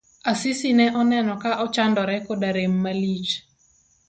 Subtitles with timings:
[0.31, 3.31] Asisi ne oneno ka ochandore koda rem malich.